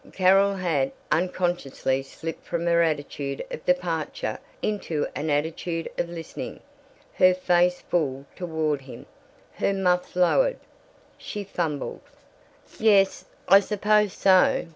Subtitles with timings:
[0.13, 6.59] Carol had unconsciously slipped from her attitude of departure into an attitude of listening,
[7.13, 9.05] her face full toward him,
[9.57, 10.57] her muff lowered.
[11.19, 12.01] She fumbled:
[12.79, 14.69] "Yes, I suppose so."